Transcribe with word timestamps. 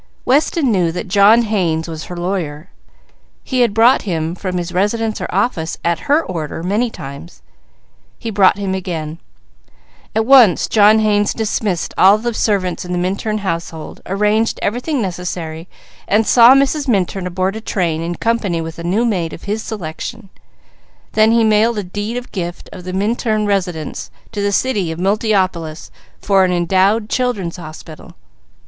Weston 0.25 0.71
knew 0.71 0.91
that 0.91 1.07
John 1.07 1.43
Haynes 1.43 1.87
was 1.87 2.05
her 2.05 2.17
lawyer; 2.17 2.71
he 3.43 3.59
had 3.59 3.71
brought 3.71 4.01
him 4.01 4.33
from 4.33 4.57
his 4.57 4.71
residence 4.71 5.21
or 5.21 5.27
office 5.29 5.77
at 5.85 6.09
her 6.09 6.23
order 6.25 6.63
many 6.63 6.89
times; 6.89 7.43
he 8.17 8.31
brought 8.31 8.57
him 8.57 8.73
again. 8.73 9.19
At 10.15 10.25
once 10.25 10.67
John 10.67 10.97
Haynes 11.01 11.35
dismissed 11.35 11.93
all 11.99 12.17
the 12.17 12.33
servants 12.33 12.83
in 12.83 12.93
the 12.93 12.97
Minturn 12.97 13.37
household, 13.45 14.01
arranged 14.07 14.57
everything 14.63 15.03
necessary, 15.03 15.67
and 16.07 16.25
saw 16.25 16.55
Mrs. 16.55 16.87
Minturn 16.87 17.27
aboard 17.27 17.55
a 17.55 17.61
train 17.61 18.01
in 18.01 18.15
company 18.15 18.59
with 18.59 18.79
a 18.79 18.83
new 18.83 19.05
maid 19.05 19.33
of 19.33 19.43
his 19.43 19.61
selection; 19.61 20.31
then 21.11 21.31
he 21.31 21.43
mailed 21.43 21.77
a 21.77 21.83
deed 21.83 22.17
of 22.17 22.31
gift 22.31 22.71
of 22.73 22.85
the 22.85 22.91
Minturn 22.93 23.45
residence 23.45 24.09
to 24.31 24.41
the 24.41 24.51
city 24.51 24.91
of 24.91 24.97
Multiopolis 24.97 25.91
for 26.19 26.43
an 26.43 26.51
endowed 26.51 27.07
Children's 27.07 27.57
Hospital. 27.57 28.15